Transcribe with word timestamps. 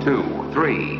One, 0.00 0.06
two, 0.06 0.52
three. 0.52 0.96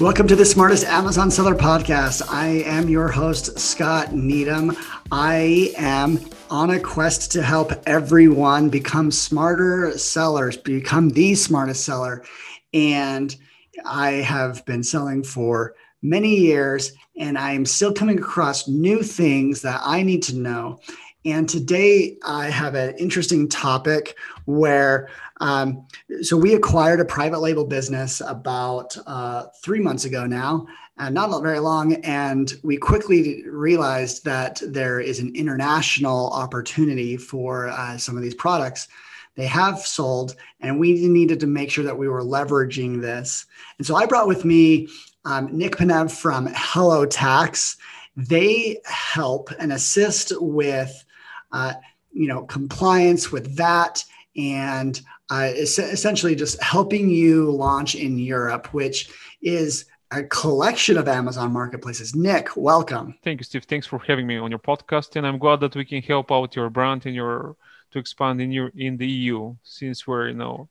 Welcome 0.00 0.26
to 0.26 0.34
the 0.34 0.44
Smartest 0.44 0.84
Amazon 0.84 1.30
Seller 1.30 1.54
Podcast. 1.54 2.22
I 2.28 2.64
am 2.66 2.88
your 2.88 3.06
host, 3.06 3.56
Scott 3.60 4.12
Needham. 4.12 4.76
I 5.12 5.72
am 5.76 6.18
on 6.50 6.70
a 6.70 6.80
quest 6.80 7.30
to 7.32 7.42
help 7.42 7.72
everyone 7.86 8.70
become 8.70 9.12
smarter 9.12 9.96
sellers, 9.98 10.56
become 10.56 11.10
the 11.10 11.36
smartest 11.36 11.84
seller. 11.84 12.24
And 12.74 13.36
I 13.84 14.12
have 14.12 14.64
been 14.64 14.82
selling 14.82 15.22
for 15.22 15.74
many 16.02 16.34
years, 16.34 16.92
and 17.16 17.38
I 17.38 17.52
am 17.52 17.64
still 17.64 17.92
coming 17.92 18.18
across 18.18 18.66
new 18.66 19.02
things 19.04 19.62
that 19.62 19.80
I 19.84 20.02
need 20.02 20.24
to 20.24 20.36
know. 20.36 20.80
And 21.26 21.48
today 21.48 22.18
I 22.22 22.48
have 22.50 22.76
an 22.76 22.94
interesting 22.98 23.48
topic 23.48 24.16
where 24.44 25.08
um, 25.40 25.84
so 26.22 26.36
we 26.36 26.54
acquired 26.54 27.00
a 27.00 27.04
private 27.04 27.40
label 27.40 27.64
business 27.64 28.22
about 28.24 28.96
uh, 29.08 29.46
three 29.60 29.80
months 29.80 30.04
ago 30.04 30.24
now, 30.24 30.66
and 30.98 31.14
not 31.14 31.42
very 31.42 31.58
long. 31.58 31.94
And 32.04 32.54
we 32.62 32.76
quickly 32.76 33.42
realized 33.48 34.24
that 34.24 34.62
there 34.64 35.00
is 35.00 35.18
an 35.18 35.34
international 35.34 36.30
opportunity 36.30 37.16
for 37.16 37.68
uh, 37.70 37.98
some 37.98 38.16
of 38.16 38.22
these 38.22 38.34
products. 38.34 38.86
They 39.34 39.46
have 39.46 39.80
sold, 39.80 40.36
and 40.60 40.78
we 40.78 41.08
needed 41.08 41.40
to 41.40 41.46
make 41.48 41.72
sure 41.72 41.84
that 41.84 41.98
we 41.98 42.08
were 42.08 42.22
leveraging 42.22 43.00
this. 43.00 43.46
And 43.78 43.86
so 43.86 43.96
I 43.96 44.06
brought 44.06 44.28
with 44.28 44.44
me 44.44 44.88
um, 45.24 45.48
Nick 45.50 45.72
Penev 45.72 46.12
from 46.12 46.48
Hello 46.54 47.04
Tax. 47.04 47.76
They 48.16 48.80
help 48.86 49.50
and 49.58 49.72
assist 49.72 50.32
with, 50.40 51.04
uh, 51.52 51.74
you 52.12 52.28
know, 52.28 52.42
compliance 52.42 53.30
with 53.30 53.56
that 53.56 54.04
and 54.36 55.00
uh, 55.30 55.50
essentially 55.56 56.34
just 56.34 56.62
helping 56.62 57.08
you 57.10 57.50
launch 57.50 57.94
in 57.94 58.18
Europe, 58.18 58.72
which 58.72 59.10
is 59.42 59.86
a 60.12 60.22
collection 60.22 60.96
of 60.96 61.08
Amazon 61.08 61.52
marketplaces. 61.52 62.14
Nick, 62.14 62.56
welcome. 62.56 63.18
Thank 63.24 63.40
you, 63.40 63.44
Steve. 63.44 63.64
Thanks 63.64 63.86
for 63.86 63.98
having 63.98 64.26
me 64.26 64.36
on 64.36 64.50
your 64.50 64.60
podcast, 64.60 65.16
and 65.16 65.26
I'm 65.26 65.38
glad 65.38 65.60
that 65.60 65.74
we 65.74 65.84
can 65.84 66.02
help 66.02 66.30
out 66.30 66.54
your 66.54 66.70
brand 66.70 67.06
and 67.06 67.14
your 67.14 67.56
to 67.92 67.98
expand 67.98 68.40
in 68.40 68.52
your 68.52 68.70
in 68.76 68.96
the 68.96 69.06
EU 69.06 69.54
since 69.62 70.06
we're 70.06 70.28
you 70.28 70.34
know 70.34 70.68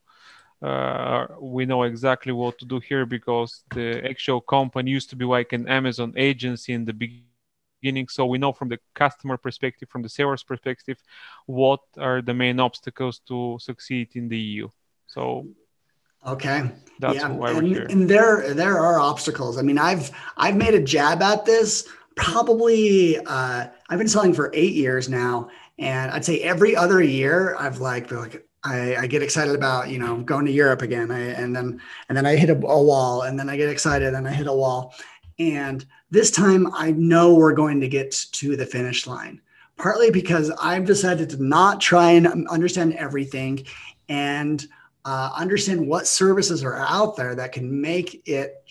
uh, 0.61 1.27
we 1.39 1.65
know 1.65 1.83
exactly 1.83 2.31
what 2.31 2.57
to 2.59 2.65
do 2.65 2.79
here 2.79 3.05
because 3.05 3.63
the 3.73 4.03
actual 4.09 4.41
company 4.41 4.89
used 4.91 5.09
to 5.09 5.15
be 5.15 5.25
like 5.25 5.53
an 5.53 5.67
Amazon 5.67 6.13
agency 6.15 6.73
in 6.73 6.85
the 6.85 6.93
beginning 6.93 7.24
beginning 7.85 8.07
so 8.07 8.25
we 8.25 8.37
know 8.43 8.51
from 8.59 8.69
the 8.73 8.79
customer 8.95 9.37
perspective 9.37 9.87
from 9.93 10.01
the 10.01 10.09
seller's 10.09 10.43
perspective 10.51 10.97
what 11.45 11.81
are 11.99 12.19
the 12.29 12.33
main 12.33 12.59
obstacles 12.59 13.15
to 13.29 13.57
succeed 13.69 14.07
in 14.15 14.27
the 14.27 14.39
eu 14.53 14.67
so 15.05 15.45
okay. 16.25 16.59
that's 16.99 17.15
yeah. 17.15 17.27
why 17.27 17.49
and, 17.51 17.57
we're 17.57 17.75
here. 17.75 17.87
and 17.93 18.09
there 18.09 18.53
there 18.61 18.77
are 18.79 18.97
obstacles. 19.11 19.53
I 19.59 19.63
mean 19.69 19.79
i've 19.89 20.05
i've 20.43 20.57
made 20.65 20.73
a 20.81 20.83
jab 20.93 21.21
at 21.21 21.45
this 21.45 21.69
probably 22.15 23.19
uh, 23.35 23.67
i've 23.89 23.99
been 24.03 24.13
selling 24.15 24.33
for 24.33 24.47
eight 24.61 24.75
years 24.83 25.05
now 25.07 25.49
and 25.77 26.05
i'd 26.13 26.25
say 26.29 26.39
every 26.53 26.73
other 26.83 26.99
year 27.19 27.55
i've 27.59 27.79
like 27.89 28.07
been 28.09 28.21
like 28.25 28.35
I, 28.67 28.95
I, 29.03 29.05
get 29.13 29.21
excited 29.21 29.53
about 29.53 29.89
you 29.93 29.99
know 29.99 30.13
going 30.31 30.45
to 30.47 30.55
Europe 30.63 30.81
again, 30.81 31.11
I, 31.11 31.19
and 31.41 31.55
then 31.55 31.67
and 32.07 32.17
then 32.17 32.25
I 32.25 32.35
hit 32.35 32.49
a, 32.49 32.57
a, 32.79 32.81
wall, 32.91 33.21
and 33.21 33.37
then 33.37 33.47
I 33.47 33.55
get 33.57 33.69
excited, 33.69 34.15
and 34.15 34.27
I 34.27 34.31
hit 34.31 34.47
a 34.47 34.57
wall, 34.63 34.95
and 35.37 35.85
this 36.11 36.31
time 36.31 36.67
I 36.73 36.91
know 36.91 37.35
we're 37.35 37.53
going 37.53 37.81
to 37.81 37.87
get 37.87 38.11
to 38.33 38.55
the 38.55 38.65
finish 38.65 39.07
line, 39.07 39.41
partly 39.77 40.11
because 40.11 40.51
I've 40.51 40.85
decided 40.85 41.29
to 41.31 41.43
not 41.43 41.81
try 41.81 42.11
and 42.11 42.47
understand 42.47 42.93
everything 42.93 43.65
and 44.07 44.65
uh, 45.03 45.31
understand 45.35 45.87
what 45.87 46.07
services 46.07 46.63
are 46.63 46.77
out 46.77 47.15
there 47.15 47.35
that 47.35 47.51
can 47.51 47.81
make 47.81 48.27
it 48.27 48.63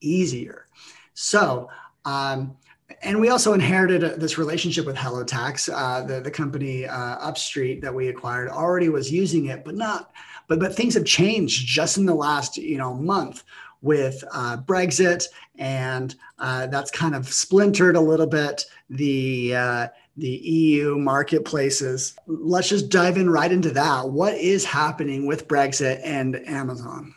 easier. 0.00 0.66
So, 1.14 1.68
um, 2.04 2.56
and 3.02 3.20
we 3.20 3.28
also 3.28 3.52
inherited 3.52 4.20
this 4.20 4.36
relationship 4.36 4.84
with 4.84 4.96
HelloTax. 4.96 5.70
Uh, 5.72 6.02
the, 6.02 6.20
the 6.20 6.30
company 6.30 6.86
uh, 6.86 7.16
Upstreet 7.20 7.80
that 7.82 7.94
we 7.94 8.08
acquired 8.08 8.48
already 8.48 8.88
was 8.88 9.10
using 9.10 9.46
it, 9.46 9.64
but 9.64 9.74
not. 9.74 10.12
But 10.48 10.58
but 10.58 10.74
things 10.74 10.94
have 10.94 11.04
changed 11.04 11.66
just 11.66 11.96
in 11.96 12.06
the 12.06 12.14
last 12.14 12.56
you 12.56 12.76
know 12.76 12.92
month 12.92 13.44
with 13.82 14.22
uh, 14.32 14.58
Brexit, 14.58 15.24
and 15.58 16.14
uh, 16.38 16.66
that's 16.66 16.90
kind 16.90 17.14
of 17.14 17.28
splintered 17.32 17.96
a 17.96 18.00
little 18.00 18.26
bit 18.26 18.64
the 18.88 19.54
uh, 19.54 19.88
the 20.16 20.28
EU 20.28 20.98
marketplaces. 20.98 22.14
Let's 22.26 22.68
just 22.68 22.88
dive 22.88 23.16
in 23.16 23.30
right 23.30 23.50
into 23.50 23.70
that. 23.70 24.08
What 24.08 24.34
is 24.34 24.64
happening 24.64 25.26
with 25.26 25.48
Brexit 25.48 26.00
and 26.04 26.36
Amazon? 26.48 27.14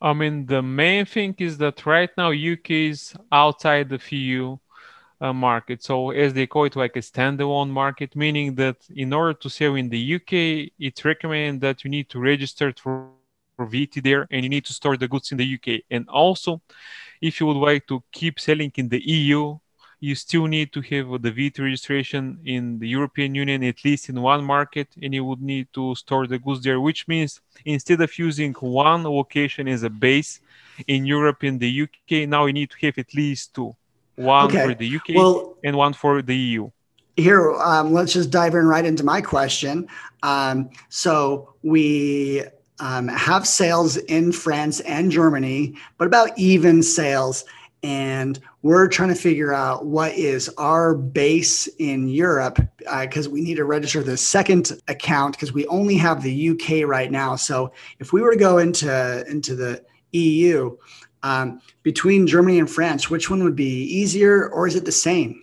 I 0.00 0.12
mean, 0.12 0.46
the 0.46 0.62
main 0.62 1.06
thing 1.06 1.34
is 1.38 1.58
that 1.58 1.84
right 1.84 2.10
now 2.16 2.30
UK 2.30 2.70
is 2.70 3.14
outside 3.32 3.88
the 3.88 4.00
EU 4.10 4.56
uh, 5.20 5.32
market. 5.32 5.82
So 5.82 6.10
as 6.10 6.32
they 6.34 6.46
call 6.46 6.64
it, 6.64 6.76
like 6.76 6.94
a 6.96 7.00
standalone 7.00 7.70
market, 7.70 8.14
meaning 8.14 8.54
that 8.56 8.76
in 8.94 9.12
order 9.12 9.34
to 9.34 9.50
sell 9.50 9.74
in 9.74 9.88
the 9.88 10.14
UK, 10.14 10.72
it's 10.78 11.04
recommended 11.04 11.60
that 11.62 11.84
you 11.84 11.90
need 11.90 12.08
to 12.10 12.20
register 12.20 12.72
for 12.80 13.10
for 13.58 13.66
VAT 13.66 13.94
there 14.04 14.28
and 14.30 14.44
you 14.44 14.48
need 14.48 14.64
to 14.66 14.72
store 14.72 14.96
the 14.96 15.08
goods 15.08 15.32
in 15.32 15.38
the 15.38 15.48
UK. 15.56 15.82
And 15.90 16.08
also, 16.08 16.62
if 17.20 17.40
you 17.40 17.46
would 17.46 17.62
like 17.70 17.88
to 17.88 18.02
keep 18.12 18.38
selling 18.38 18.72
in 18.76 18.88
the 18.88 19.02
EU, 19.18 19.58
you 20.00 20.14
still 20.14 20.46
need 20.46 20.72
to 20.72 20.80
have 20.92 21.06
the 21.22 21.32
VAT 21.32 21.58
registration 21.58 22.38
in 22.44 22.78
the 22.78 22.86
European 22.86 23.34
Union, 23.34 23.64
at 23.64 23.84
least 23.84 24.08
in 24.08 24.22
one 24.22 24.44
market, 24.44 24.86
and 25.02 25.12
you 25.12 25.24
would 25.24 25.42
need 25.42 25.66
to 25.74 25.96
store 25.96 26.28
the 26.28 26.38
goods 26.38 26.62
there, 26.62 26.80
which 26.80 27.08
means 27.08 27.40
instead 27.64 28.00
of 28.00 28.16
using 28.16 28.52
one 28.60 29.02
location 29.02 29.66
as 29.66 29.82
a 29.82 29.90
base 29.90 30.38
in 30.86 31.04
Europe 31.04 31.42
and 31.42 31.58
the 31.58 31.82
UK, 31.82 32.28
now 32.28 32.46
you 32.46 32.52
need 32.52 32.70
to 32.70 32.86
have 32.86 32.96
at 32.96 33.12
least 33.12 33.54
two 33.56 33.74
one 34.14 34.46
okay. 34.46 34.64
for 34.66 34.74
the 34.74 34.96
UK 34.96 35.08
well, 35.14 35.56
and 35.64 35.76
one 35.76 35.92
for 35.92 36.22
the 36.22 36.36
EU. 36.36 36.70
Here, 37.16 37.52
um, 37.54 37.92
let's 37.92 38.12
just 38.12 38.30
dive 38.30 38.54
in 38.54 38.66
right 38.66 38.84
into 38.84 39.04
my 39.04 39.20
question. 39.20 39.88
Um, 40.22 40.70
so 40.88 41.54
we 41.62 42.44
um, 42.80 43.08
have 43.08 43.46
sales 43.46 43.96
in 43.96 44.32
France 44.32 44.80
and 44.80 45.10
Germany, 45.10 45.74
but 45.96 46.06
about 46.06 46.36
even 46.38 46.82
sales. 46.82 47.44
And 47.82 48.40
we're 48.62 48.88
trying 48.88 49.10
to 49.10 49.14
figure 49.14 49.52
out 49.52 49.86
what 49.86 50.12
is 50.12 50.48
our 50.58 50.94
base 50.94 51.68
in 51.78 52.08
Europe 52.08 52.58
because 52.78 53.28
uh, 53.28 53.30
we 53.30 53.40
need 53.40 53.54
to 53.56 53.64
register 53.64 54.02
the 54.02 54.16
second 54.16 54.80
account 54.88 55.36
because 55.36 55.52
we 55.52 55.64
only 55.66 55.96
have 55.96 56.22
the 56.22 56.50
UK 56.50 56.86
right 56.88 57.10
now. 57.10 57.36
So 57.36 57.72
if 58.00 58.12
we 58.12 58.20
were 58.20 58.32
to 58.32 58.38
go 58.38 58.58
into 58.58 59.24
into 59.28 59.54
the 59.54 59.84
EU 60.12 60.76
um, 61.22 61.60
between 61.82 62.26
Germany 62.26 62.58
and 62.58 62.70
France, 62.70 63.10
which 63.10 63.30
one 63.30 63.44
would 63.44 63.56
be 63.56 63.84
easier, 63.84 64.48
or 64.48 64.66
is 64.66 64.74
it 64.74 64.84
the 64.84 64.92
same? 64.92 65.42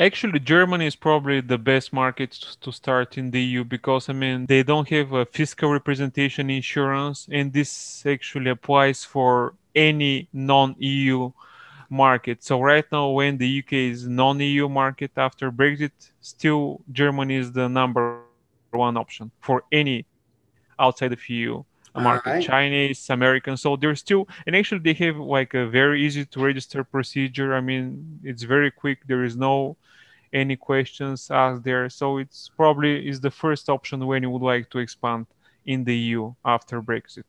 Actually, 0.00 0.38
Germany 0.40 0.86
is 0.86 0.96
probably 0.96 1.42
the 1.42 1.58
best 1.58 1.92
market 1.92 2.30
to 2.62 2.72
start 2.72 3.18
in 3.18 3.30
the 3.30 3.42
EU 3.42 3.64
because 3.64 4.08
I 4.08 4.14
mean 4.14 4.46
they 4.46 4.62
don't 4.62 4.88
have 4.88 5.12
a 5.12 5.26
fiscal 5.26 5.70
representation 5.70 6.48
insurance, 6.48 7.28
and 7.30 7.52
this 7.52 8.06
actually 8.06 8.48
applies 8.48 9.04
for 9.04 9.56
any 9.74 10.26
non-EU 10.32 11.30
market. 11.90 12.42
So 12.42 12.62
right 12.62 12.86
now, 12.90 13.10
when 13.10 13.36
the 13.36 13.58
UK 13.58 13.72
is 13.92 14.08
non-EU 14.08 14.70
market 14.70 15.10
after 15.18 15.52
Brexit, 15.52 15.92
still 16.22 16.80
Germany 16.90 17.34
is 17.34 17.52
the 17.52 17.68
number 17.68 18.22
one 18.70 18.96
option 18.96 19.30
for 19.42 19.64
any 19.70 20.06
outside 20.78 21.12
of 21.12 21.28
EU 21.28 21.62
market 21.92 22.30
right. 22.30 22.42
chinese 22.44 23.10
american 23.10 23.56
so 23.56 23.74
they're 23.74 23.96
still 23.96 24.28
and 24.46 24.54
actually 24.54 24.78
they 24.78 24.92
have 24.92 25.16
like 25.16 25.54
a 25.54 25.66
very 25.66 26.04
easy 26.06 26.24
to 26.24 26.38
register 26.38 26.84
procedure 26.84 27.52
i 27.52 27.60
mean 27.60 28.20
it's 28.22 28.44
very 28.44 28.70
quick 28.70 28.98
there 29.08 29.24
is 29.24 29.36
no 29.36 29.76
any 30.32 30.56
questions 30.56 31.30
asked 31.30 31.64
there. 31.64 31.88
So 31.90 32.18
it's 32.18 32.50
probably 32.56 33.08
is 33.08 33.20
the 33.20 33.30
first 33.30 33.68
option 33.68 34.06
when 34.06 34.22
you 34.22 34.30
would 34.30 34.42
like 34.42 34.70
to 34.70 34.78
expand 34.78 35.26
in 35.66 35.84
the 35.84 35.96
EU 35.96 36.32
after 36.44 36.80
Brexit. 36.82 37.24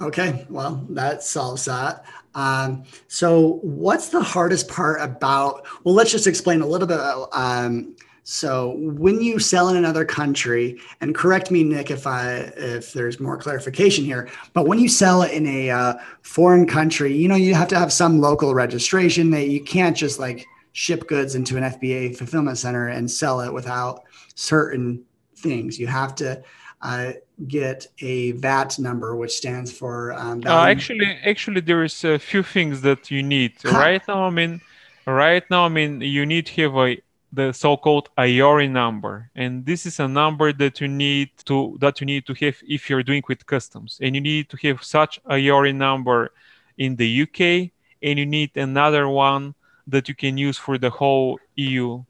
Okay, 0.00 0.44
well, 0.50 0.84
that 0.90 1.22
solves 1.22 1.64
that. 1.66 2.04
Um, 2.34 2.84
so, 3.06 3.60
what's 3.62 4.08
the 4.08 4.22
hardest 4.22 4.68
part 4.68 5.00
about? 5.00 5.66
Well, 5.84 5.94
let's 5.94 6.10
just 6.10 6.26
explain 6.26 6.62
a 6.62 6.66
little 6.66 6.88
bit. 6.88 6.98
Um, 7.32 7.94
so, 8.24 8.74
when 8.78 9.20
you 9.20 9.38
sell 9.38 9.68
in 9.68 9.76
another 9.76 10.04
country, 10.04 10.80
and 11.00 11.14
correct 11.14 11.52
me, 11.52 11.62
Nick, 11.62 11.92
if 11.92 12.08
I 12.08 12.52
if 12.56 12.92
there's 12.92 13.20
more 13.20 13.36
clarification 13.36 14.04
here, 14.04 14.28
but 14.52 14.66
when 14.66 14.80
you 14.80 14.88
sell 14.88 15.22
in 15.22 15.46
a 15.46 15.70
uh, 15.70 15.94
foreign 16.22 16.66
country, 16.66 17.14
you 17.14 17.28
know 17.28 17.36
you 17.36 17.54
have 17.54 17.68
to 17.68 17.78
have 17.78 17.92
some 17.92 18.20
local 18.20 18.52
registration. 18.52 19.30
That 19.30 19.46
you 19.48 19.62
can't 19.62 19.96
just 19.96 20.18
like 20.18 20.44
ship 20.74 21.06
goods 21.06 21.36
into 21.36 21.56
an 21.56 21.62
FBA 21.62 22.16
fulfillment 22.16 22.58
center 22.58 22.88
and 22.88 23.10
sell 23.10 23.40
it 23.40 23.52
without 23.52 24.02
certain 24.34 25.02
things. 25.36 25.78
You 25.78 25.86
have 25.86 26.14
to 26.16 26.42
uh, 26.82 27.12
get 27.46 27.86
a 28.00 28.32
VAT 28.32 28.78
number, 28.78 29.14
which 29.16 29.34
stands 29.36 29.70
for. 29.72 30.12
Um, 30.12 30.42
uh, 30.44 30.66
actually, 30.66 31.06
actually, 31.24 31.60
there 31.60 31.84
is 31.84 32.04
a 32.04 32.18
few 32.18 32.42
things 32.42 32.82
that 32.82 33.10
you 33.10 33.22
need. 33.22 33.52
Right 33.64 34.02
now, 34.06 34.24
I 34.24 34.30
mean, 34.30 34.60
right 35.06 35.44
now, 35.48 35.64
I 35.64 35.68
mean, 35.68 36.00
you 36.00 36.26
need 36.26 36.46
to 36.46 36.62
have 36.62 36.76
a 36.76 37.00
the 37.32 37.52
so-called 37.52 38.10
EORI 38.16 38.70
number, 38.70 39.28
and 39.34 39.66
this 39.66 39.86
is 39.86 39.98
a 39.98 40.06
number 40.06 40.52
that 40.52 40.80
you 40.80 40.88
need 40.88 41.30
to 41.46 41.76
that 41.80 42.00
you 42.00 42.06
need 42.06 42.26
to 42.26 42.34
have 42.34 42.56
if 42.66 42.90
you're 42.90 43.02
doing 43.02 43.22
with 43.28 43.46
customs, 43.46 43.98
and 44.02 44.14
you 44.16 44.20
need 44.20 44.48
to 44.50 44.56
have 44.66 44.82
such 44.82 45.22
EORI 45.24 45.74
number 45.74 46.32
in 46.78 46.96
the 46.96 47.22
UK, 47.22 47.70
and 48.02 48.18
you 48.18 48.26
need 48.26 48.56
another 48.56 49.08
one 49.08 49.54
that 49.86 50.08
you 50.08 50.14
can 50.14 50.36
use 50.36 50.58
for 50.58 50.78
the 50.78 50.90
whole 50.90 51.38
EU 51.56 52.02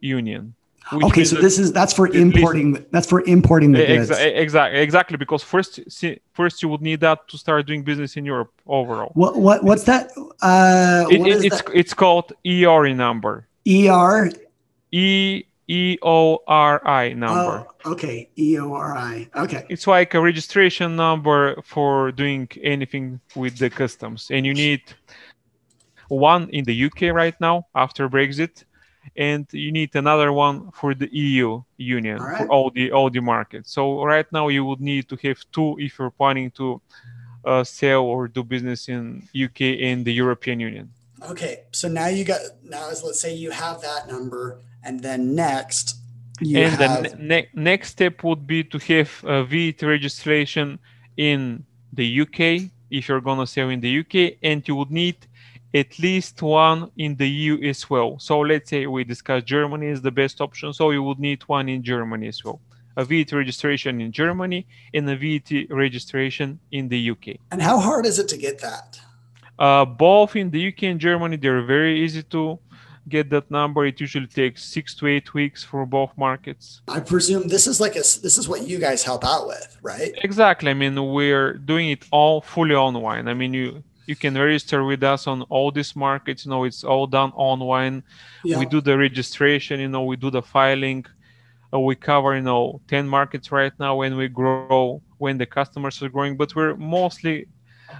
Union. 0.00 0.54
Okay, 0.92 1.24
so 1.24 1.36
this 1.36 1.58
is 1.58 1.72
that's 1.72 1.92
for 1.92 2.08
importing. 2.08 2.72
Least, 2.72 2.90
that's 2.90 3.06
for 3.06 3.22
importing 3.22 3.72
the 3.72 3.86
goods. 3.86 4.10
Exactly, 4.10 4.80
exactly. 4.80 5.16
Because 5.16 5.42
first, 5.42 5.80
see, 5.88 6.18
first 6.32 6.62
you 6.62 6.68
would 6.68 6.82
need 6.82 7.00
that 7.00 7.28
to 7.28 7.38
start 7.38 7.66
doing 7.66 7.82
business 7.82 8.16
in 8.16 8.24
Europe 8.24 8.52
overall. 8.66 9.12
What 9.14 9.36
what 9.38 9.62
what's 9.62 9.84
that? 9.84 10.10
Uh, 10.42 11.06
it, 11.10 11.20
what 11.20 11.30
it, 11.30 11.44
it's 11.44 11.62
that? 11.62 11.72
it's 11.72 11.94
called 11.94 12.32
EORI 12.44 12.96
number. 12.96 13.46
ER. 13.66 14.30
E 14.90 15.44
E 15.68 15.96
O 16.02 16.38
R 16.46 16.86
I 16.86 17.12
number. 17.14 17.66
Oh, 17.84 17.92
okay, 17.92 18.28
E 18.36 18.58
O 18.58 18.74
R 18.74 18.96
I. 18.96 19.28
Okay. 19.36 19.64
It's 19.70 19.86
like 19.86 20.14
a 20.14 20.20
registration 20.20 20.96
number 20.96 21.62
for 21.62 22.12
doing 22.12 22.48
anything 22.60 23.20
with 23.36 23.56
the 23.56 23.70
customs, 23.70 24.28
and 24.30 24.44
you 24.44 24.52
need 24.52 24.82
one 26.12 26.48
in 26.50 26.64
the 26.64 26.84
UK 26.86 27.14
right 27.14 27.38
now 27.40 27.66
after 27.74 28.08
Brexit 28.08 28.64
and 29.16 29.46
you 29.52 29.72
need 29.72 29.94
another 29.94 30.32
one 30.32 30.70
for 30.72 30.94
the 30.94 31.08
EU 31.12 31.62
Union 31.76 32.18
all 32.20 32.26
right. 32.26 32.38
for 32.38 32.48
all 32.48 32.70
the 32.70 32.92
all 32.92 33.10
the 33.10 33.20
markets. 33.20 33.72
So 33.72 34.04
right 34.04 34.26
now 34.32 34.48
you 34.48 34.64
would 34.64 34.80
need 34.80 35.08
to 35.08 35.16
have 35.24 35.38
two 35.52 35.76
if 35.78 35.98
you're 35.98 36.10
planning 36.10 36.50
to 36.52 36.80
uh, 37.44 37.64
sell 37.64 38.02
or 38.02 38.28
do 38.28 38.42
business 38.44 38.88
in 38.88 39.28
UK 39.34 39.60
and 39.80 40.04
the 40.04 40.12
European 40.12 40.60
Union. 40.60 40.90
Okay, 41.30 41.64
so 41.72 41.88
now 41.88 42.08
you 42.08 42.24
got 42.24 42.40
now 42.62 42.90
as 42.90 43.02
let's 43.02 43.20
say 43.20 43.34
you 43.34 43.50
have 43.50 43.80
that 43.82 44.08
number, 44.08 44.58
and 44.84 45.00
then 45.00 45.34
next. 45.34 45.96
and 46.40 46.74
have... 46.74 47.02
the 47.02 47.16
ne- 47.18 47.48
next 47.54 47.90
step 47.90 48.22
would 48.24 48.46
be 48.46 48.64
to 48.64 48.78
have 48.78 49.10
a 49.24 49.44
VAT 49.44 49.82
registration 49.82 50.78
in 51.16 51.64
the 51.92 52.22
UK 52.22 52.70
if 52.90 53.08
you're 53.08 53.20
gonna 53.20 53.46
sell 53.46 53.68
in 53.70 53.80
the 53.80 54.00
UK, 54.00 54.38
and 54.42 54.66
you 54.66 54.74
would 54.76 54.90
need 54.90 55.16
at 55.74 55.98
least 55.98 56.42
one 56.42 56.90
in 56.96 57.16
the 57.16 57.28
EU 57.28 57.62
as 57.68 57.88
well. 57.88 58.18
So 58.18 58.40
let's 58.40 58.70
say 58.70 58.86
we 58.86 59.04
discuss 59.04 59.42
Germany 59.44 59.86
is 59.86 60.02
the 60.02 60.10
best 60.10 60.40
option, 60.40 60.72
so 60.72 60.90
you 60.90 61.02
would 61.02 61.18
need 61.18 61.42
one 61.42 61.68
in 61.68 61.82
Germany 61.82 62.28
as 62.28 62.44
well. 62.44 62.60
A 62.96 63.04
VAT 63.04 63.32
registration 63.32 64.00
in 64.00 64.12
Germany 64.12 64.66
and 64.92 65.08
a 65.08 65.16
VAT 65.16 65.70
registration 65.70 66.60
in 66.72 66.88
the 66.88 67.10
UK. 67.10 67.36
And 67.50 67.62
how 67.62 67.78
hard 67.78 68.04
is 68.04 68.18
it 68.18 68.28
to 68.28 68.36
get 68.36 68.58
that? 68.58 69.00
Uh, 69.58 69.84
both 69.84 70.36
in 70.36 70.50
the 70.50 70.68
UK 70.68 70.82
and 70.84 71.00
Germany, 71.00 71.36
they're 71.36 71.62
very 71.62 72.04
easy 72.04 72.22
to 72.24 72.58
get 73.08 73.30
that 73.30 73.50
number. 73.50 73.86
It 73.86 73.98
usually 74.00 74.26
takes 74.26 74.62
six 74.62 74.94
to 74.96 75.06
eight 75.06 75.32
weeks 75.32 75.64
for 75.64 75.86
both 75.86 76.12
markets. 76.16 76.82
I 76.88 77.00
presume 77.00 77.48
this 77.48 77.66
is 77.66 77.80
like 77.80 77.92
a 77.92 78.04
this 78.26 78.36
is 78.38 78.48
what 78.48 78.66
you 78.66 78.78
guys 78.78 79.02
help 79.02 79.24
out 79.24 79.46
with, 79.46 79.78
right? 79.82 80.12
Exactly. 80.22 80.70
I 80.70 80.74
mean, 80.74 80.94
we're 81.12 81.54
doing 81.54 81.90
it 81.90 82.04
all 82.10 82.40
fully 82.42 82.74
online. 82.74 83.28
I 83.28 83.34
mean, 83.34 83.54
you 83.54 83.82
you 84.06 84.16
can 84.16 84.34
register 84.34 84.84
with 84.84 85.02
us 85.02 85.26
on 85.26 85.42
all 85.42 85.70
these 85.70 85.94
markets 85.94 86.44
you 86.44 86.50
know 86.50 86.64
it's 86.64 86.84
all 86.84 87.06
done 87.06 87.32
online 87.34 88.02
yeah. 88.44 88.58
we 88.58 88.66
do 88.66 88.80
the 88.80 88.96
registration 88.96 89.80
you 89.80 89.88
know 89.88 90.04
we 90.04 90.16
do 90.16 90.30
the 90.30 90.42
filing 90.42 91.04
uh, 91.72 91.78
we 91.78 91.94
cover 91.94 92.34
you 92.34 92.42
know 92.42 92.80
10 92.88 93.08
markets 93.08 93.52
right 93.52 93.72
now 93.78 93.96
when 93.96 94.16
we 94.16 94.28
grow 94.28 95.00
when 95.18 95.38
the 95.38 95.46
customers 95.46 96.02
are 96.02 96.08
growing 96.08 96.36
but 96.36 96.54
we're 96.54 96.76
mostly 96.76 97.46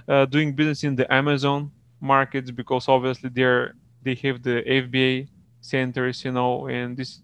uh, 0.07 0.25
doing 0.25 0.53
business 0.53 0.83
in 0.83 0.95
the 0.95 1.11
amazon 1.13 1.71
markets 2.01 2.51
because 2.51 2.87
obviously 2.87 3.29
they're 3.29 3.75
they 4.01 4.15
have 4.15 4.43
the 4.43 4.61
fba 4.63 5.27
centers 5.61 6.25
you 6.25 6.31
know 6.31 6.67
and 6.67 6.97
this, 6.97 7.21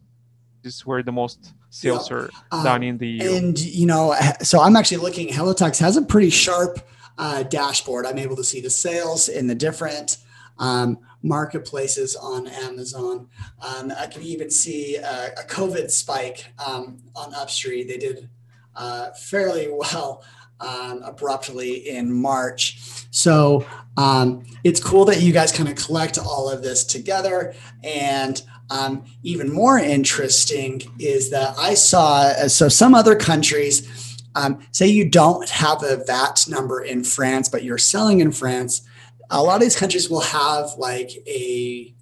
this 0.64 0.76
is 0.76 0.86
where 0.86 1.04
the 1.04 1.12
most 1.12 1.54
sales 1.70 2.10
yeah. 2.10 2.18
are 2.18 2.30
uh, 2.52 2.64
done 2.64 2.84
in 2.84 2.98
the 2.98 3.08
EU. 3.08 3.31
and 3.31 3.60
you 3.60 3.86
know 3.86 4.16
so 4.42 4.62
i'm 4.62 4.76
actually 4.76 4.98
looking 4.98 5.28
Hellotax 5.28 5.78
has 5.80 5.98
a 5.98 6.02
pretty 6.02 6.30
sharp 6.30 6.80
uh, 7.19 7.44
dashboard, 7.44 8.06
I'm 8.06 8.18
able 8.18 8.38
to 8.38 8.44
see 8.44 8.62
the 8.62 8.69
sales 8.69 9.27
in 9.27 9.45
the 9.45 9.54
different 9.54 10.18
um, 10.57 10.98
marketplaces 11.21 12.16
on 12.16 12.48
Amazon. 12.48 13.27
Um, 13.62 13.92
I 13.98 14.07
can 14.07 14.24
even 14.24 14.50
see 14.50 14.95
a, 14.95 15.33
a 15.38 15.44
COVID 15.48 15.92
spike 15.92 16.45
um, 16.66 17.04
on 17.16 17.33
Upstreet. 17.36 17.89
They 17.89 17.98
did 17.98 18.30
uh, 18.75 19.12
fairly 19.12 19.68
well 19.71 20.24
um, 20.62 21.01
abruptly 21.04 21.89
in 21.89 22.12
March. 22.12 22.80
So 23.12 23.66
um, 23.98 24.45
it's 24.63 24.81
cool 24.81 25.06
that 25.06 25.21
you 25.21 25.33
guys 25.33 25.51
kind 25.51 25.69
of 25.69 25.75
collect 25.75 26.18
all 26.18 26.50
of 26.50 26.63
this 26.63 26.86
together. 26.86 27.54
And 27.83 28.42
um, 28.69 29.04
even 29.24 29.51
more 29.51 29.77
interesting 29.77 30.81
is 31.00 31.31
that 31.31 31.57
I 31.57 31.74
saw, 31.74 32.48
so 32.48 32.69
some 32.69 32.95
other 32.95 33.16
countries, 33.16 34.09
um, 34.36 34.60
say 34.72 34.88
you 34.88 35.10
don't 35.10 35.50
have 35.50 35.84
a 35.84 35.98
VAT 35.98 36.46
number 36.48 36.81
in 36.81 37.04
France, 37.04 37.50
but 37.50 37.64
you're 37.64 37.78
selling 37.78 38.20
in 38.20 38.31
France. 38.31 38.81
A 39.30 39.42
lot 39.42 39.56
of 39.56 39.62
these 39.62 39.76
countries 39.76 40.10
will 40.10 40.22
have 40.22 40.70
like 40.78 41.12
a 41.28 41.94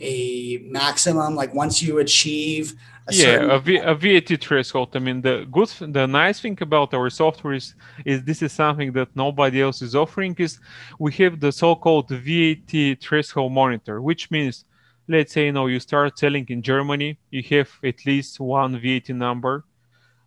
a 0.00 0.58
maximum, 0.64 1.34
like 1.34 1.54
once 1.54 1.82
you 1.82 1.98
achieve. 1.98 2.74
A 3.06 3.14
yeah, 3.14 3.54
a, 3.56 3.58
v- 3.58 3.78
a 3.78 3.94
VAT 3.94 4.40
threshold. 4.40 4.96
I 4.96 4.98
mean, 4.98 5.20
the 5.20 5.46
good, 5.50 5.68
the 5.92 6.06
nice 6.06 6.40
thing 6.40 6.58
about 6.60 6.94
our 6.94 7.10
software 7.10 7.54
is, 7.54 7.74
is 8.04 8.24
this 8.24 8.40
is 8.42 8.52
something 8.52 8.92
that 8.92 9.14
nobody 9.14 9.60
else 9.60 9.82
is 9.82 9.94
offering. 9.94 10.34
Is 10.38 10.58
we 10.98 11.12
have 11.12 11.38
the 11.38 11.52
so-called 11.52 12.08
VAT 12.08 12.98
threshold 13.00 13.52
monitor, 13.52 14.00
which 14.00 14.30
means, 14.30 14.64
let's 15.06 15.34
say, 15.34 15.46
you 15.46 15.52
know, 15.52 15.66
you 15.66 15.80
start 15.80 16.18
selling 16.18 16.46
in 16.48 16.62
Germany, 16.62 17.18
you 17.30 17.42
have 17.50 17.70
at 17.84 18.04
least 18.06 18.40
one 18.40 18.80
VAT 18.80 19.10
number 19.10 19.64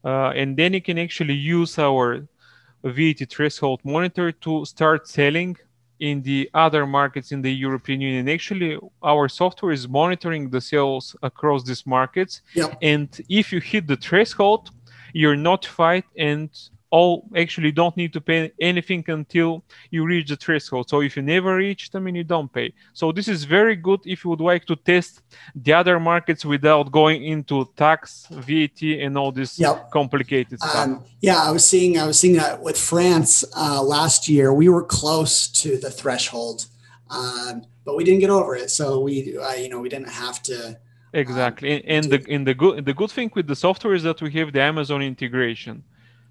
uh, 0.07 0.31
and 0.41 0.55
then 0.55 0.73
you 0.73 0.81
can 0.81 0.97
actually 0.97 1.33
use 1.33 1.77
our 1.77 2.25
VAT 2.83 3.29
threshold 3.29 3.81
monitor 3.83 4.31
to 4.31 4.63
start 4.63 5.05
selling 5.05 5.57
in 5.99 6.21
the 6.21 6.49
other 6.53 6.85
markets 6.85 7.33
in 7.33 7.41
the 7.41 7.51
European 7.51 7.99
Union. 7.99 8.29
Actually, 8.29 8.77
our 9.03 9.27
software 9.27 9.73
is 9.73 9.85
monitoring 9.87 10.49
the 10.49 10.61
sales 10.61 11.13
across 11.23 11.63
these 11.63 11.85
markets. 11.85 12.41
Yep. 12.53 12.77
And 12.81 13.09
if 13.27 13.51
you 13.51 13.59
hit 13.59 13.87
the 13.87 13.97
threshold, 13.97 14.69
you're 15.11 15.35
notified 15.35 16.05
and 16.17 16.49
all 16.89 17.27
actually 17.35 17.71
don't 17.71 17.95
need 17.97 18.13
to 18.13 18.21
pay 18.21 18.51
anything 18.59 19.03
until 19.07 19.63
you 19.91 20.05
reach 20.05 20.29
the 20.29 20.35
threshold. 20.35 20.89
So 20.89 21.01
if 21.01 21.17
you 21.17 21.21
never 21.21 21.55
reach 21.55 21.89
them, 21.91 22.07
you 22.07 22.23
don't 22.23 22.51
pay. 22.51 22.73
So 22.93 23.11
this 23.11 23.27
is 23.27 23.43
very 23.43 23.75
good 23.75 23.99
if 24.05 24.23
you 24.23 24.29
would 24.29 24.41
like 24.41 24.65
to 24.65 24.75
test 24.75 25.21
the 25.55 25.73
other 25.73 25.99
markets 25.99 26.45
without 26.45 26.91
going 26.91 27.23
into 27.23 27.69
tax, 27.75 28.27
VAT, 28.31 28.81
and 28.81 29.17
all 29.17 29.31
this 29.31 29.59
yep. 29.59 29.91
complicated 29.91 30.59
stuff. 30.59 30.75
Um, 30.75 31.03
yeah, 31.21 31.41
I 31.41 31.51
was 31.51 31.67
seeing 31.67 31.97
I 31.97 32.05
was 32.05 32.19
seeing 32.19 32.35
that 32.35 32.61
with 32.61 32.77
France 32.77 33.43
uh, 33.55 33.81
last 33.81 34.29
year. 34.29 34.53
We 34.53 34.69
were 34.69 34.83
close 34.83 35.47
to 35.61 35.77
the 35.77 35.91
threshold, 35.91 36.67
um, 37.09 37.63
but 37.83 37.95
we 37.97 38.03
didn't 38.03 38.21
get 38.21 38.29
over 38.29 38.55
it. 38.55 38.71
So 38.71 39.01
we, 39.01 39.37
uh, 39.37 39.53
you 39.53 39.69
know, 39.69 39.79
we 39.79 39.89
didn't 39.89 40.09
have 40.09 40.41
to. 40.43 40.79
Exactly, 41.13 41.71
um, 41.73 41.81
and, 41.85 42.05
and 42.05 42.13
the 42.13 42.31
in 42.31 42.43
the 42.43 42.53
good 42.53 42.85
the 42.85 42.93
good 42.93 43.11
thing 43.11 43.31
with 43.33 43.47
the 43.47 43.55
software 43.55 43.93
is 43.93 44.03
that 44.03 44.21
we 44.21 44.31
have 44.31 44.53
the 44.53 44.61
Amazon 44.61 45.01
integration. 45.01 45.83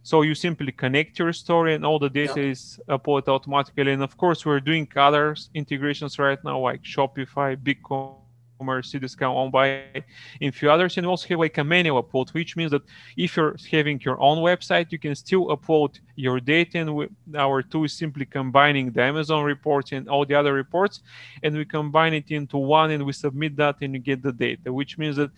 So 0.07 0.23
you 0.23 0.37
simply 0.37 0.71
connect 0.71 1.19
your 1.19 1.33
story 1.33 1.75
and 1.75 1.85
all 1.85 1.99
the 1.99 2.09
data 2.09 2.39
is 2.39 2.79
uploaded 2.89 3.27
automatically. 3.27 3.91
And 3.91 4.05
of 4.05 4.17
course, 4.17 4.47
we're 4.47 4.61
doing 4.61 4.87
other 4.95 5.35
integrations 5.53 6.17
right 6.21 6.39
now, 6.45 6.61
like 6.61 6.83
Shopify, 6.85 7.57
BigCommerce, 7.57 8.87
Cdiscount, 8.93 9.51
OnBuy, 9.51 10.05
and 10.41 10.55
a 10.55 10.57
few 10.57 10.71
others. 10.71 10.97
And 10.97 11.05
we 11.05 11.11
also 11.11 11.27
have 11.27 11.41
like 11.41 11.59
a 11.59 11.65
manual 11.65 12.01
upload, 12.01 12.33
which 12.35 12.57
means 12.57 12.71
that 12.71 12.83
if 13.17 13.37
you're 13.37 13.57
having 13.69 14.01
your 14.01 14.21
own 14.21 14.39
website, 14.39 14.93
you 14.93 14.99
can 15.01 15.17
still 15.17 15.49
upload 15.49 15.99
your 16.15 16.39
data. 16.39 16.79
And 16.79 16.95
we, 16.95 17.09
our 17.37 17.63
tool 17.63 17.83
is 17.83 17.93
simply 17.93 18.27
combining 18.27 18.93
the 18.93 19.03
Amazon 19.03 19.43
reports 19.43 19.91
and 19.91 20.09
all 20.09 20.25
the 20.25 20.37
other 20.37 20.53
reports, 20.53 21.03
and 21.43 21.57
we 21.57 21.65
combine 21.65 22.15
it 22.15 22.31
into 22.31 22.59
one 22.59 22.93
and 22.93 23.05
we 23.05 23.13
submit 23.13 23.57
that 23.57 23.75
and 23.81 23.95
you 23.95 23.99
get 23.99 24.23
the 24.23 24.33
data, 24.33 24.73
which 24.73 24.99
means 24.99 25.17
that 25.17 25.33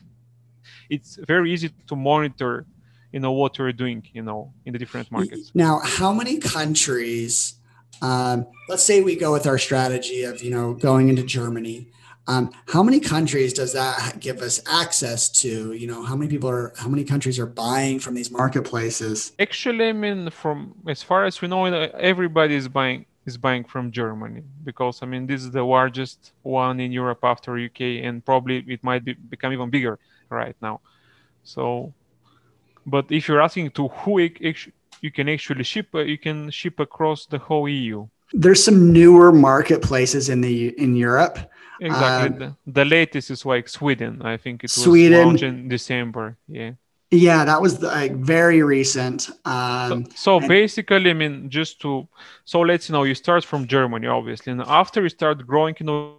it's 0.90 1.16
very 1.26 1.54
easy 1.54 1.70
to 1.87 1.96
monitor 1.96 2.66
you 3.12 3.21
know 3.21 3.33
what 3.33 3.59
we're 3.59 3.73
doing 3.73 4.03
you 4.12 4.23
know 4.23 4.53
in 4.65 4.73
the 4.73 4.79
different 4.79 5.11
markets. 5.11 5.50
Now 5.55 5.81
how 5.83 6.12
many 6.12 6.38
countries 6.38 7.55
um, 8.00 8.47
let's 8.69 8.83
say 8.83 9.00
we 9.03 9.17
go 9.17 9.33
with 9.33 9.47
our 9.47 9.59
strategy 9.59 10.23
of 10.25 10.43
you 10.43 10.50
know 10.50 10.75
going 10.75 11.09
into 11.09 11.23
germany 11.23 11.88
um, 12.29 12.53
how 12.67 12.83
many 12.83 13.00
countries 13.00 13.55
does 13.55 13.73
that 13.73 14.19
give 14.21 14.43
us 14.43 14.61
access 14.71 15.31
to? 15.41 15.73
You 15.73 15.87
know 15.87 16.03
how 16.03 16.15
many 16.15 16.31
people 16.31 16.50
are 16.50 16.75
how 16.77 16.87
many 16.87 17.03
countries 17.03 17.38
are 17.38 17.47
buying 17.47 17.99
from 17.99 18.15
these 18.15 18.31
marketplaces? 18.31 19.33
Actually 19.38 19.88
i 19.88 19.93
mean 19.93 20.29
from 20.29 20.75
as 20.87 21.03
far 21.03 21.25
as 21.25 21.41
we 21.41 21.49
know 21.49 21.65
everybody 21.65 22.55
is 22.55 22.69
buying 22.69 23.07
is 23.25 23.38
buying 23.38 23.65
from 23.65 23.91
germany 23.91 24.43
because 24.65 25.03
i 25.03 25.07
mean 25.07 25.27
this 25.27 25.43
is 25.43 25.50
the 25.50 25.62
largest 25.62 26.33
one 26.43 26.81
in 26.81 26.91
europe 26.93 27.19
after 27.23 27.59
uk 27.59 27.81
and 27.81 28.25
probably 28.25 28.65
it 28.67 28.83
might 28.83 29.05
be, 29.05 29.12
become 29.15 29.53
even 29.53 29.69
bigger 29.71 29.99
right 30.31 30.57
now. 30.61 30.81
So 31.45 31.93
but 32.90 33.07
if 33.11 33.28
you're 33.28 33.40
asking 33.40 33.71
to 33.73 33.88
who 33.88 34.18
you 35.00 35.11
can 35.11 35.28
actually 35.28 35.64
ship, 35.64 35.88
uh, 35.95 36.00
you 36.00 36.18
can 36.18 36.50
ship 36.50 36.80
across 36.80 37.26
the 37.26 37.38
whole 37.38 37.68
EU. 37.68 38.07
there's 38.33 38.62
some 38.62 38.92
newer 38.92 39.33
marketplaces 39.33 40.28
in 40.28 40.40
the 40.40 40.68
in 40.85 40.97
Europe. 40.97 41.38
Exactly. 41.80 42.47
Um, 42.47 42.57
the, 42.66 42.73
the, 42.73 42.85
latest 42.85 43.30
is 43.30 43.47
like 43.47 43.68
Sweden. 43.68 44.21
I 44.23 44.37
think 44.37 44.64
it 44.64 44.71
was 44.75 44.85
Sweden. 44.85 45.26
launched 45.26 45.45
in 45.45 45.68
December. 45.68 46.37
Yeah. 46.49 46.73
Yeah, 47.11 47.45
that 47.47 47.62
was 47.62 47.80
like 47.80 48.14
very 48.16 48.62
recent. 48.62 49.30
Um, 49.47 50.04
so, 50.14 50.40
so 50.40 50.49
basically, 50.49 51.09
I 51.09 51.14
mean, 51.14 51.49
just 51.49 51.80
to 51.80 52.07
so 52.45 52.61
let's 52.61 52.88
you 52.88 52.92
know, 52.92 53.04
you 53.04 53.14
start 53.14 53.45
from 53.45 53.66
Germany, 53.66 54.07
obviously, 54.07 54.52
and 54.52 54.61
after 54.62 55.02
you 55.02 55.09
start 55.09 55.47
growing, 55.47 55.75
you 55.80 55.87
know, 55.87 56.16